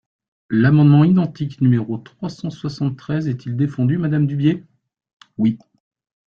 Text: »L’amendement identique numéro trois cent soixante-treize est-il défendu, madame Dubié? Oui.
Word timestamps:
»L’amendement 0.49 1.03
identique 1.03 1.61
numéro 1.61 1.99
trois 1.99 2.31
cent 2.31 2.49
soixante-treize 2.49 3.27
est-il 3.27 3.55
défendu, 3.55 3.99
madame 3.99 4.25
Dubié? 4.25 4.63
Oui. 5.37 5.59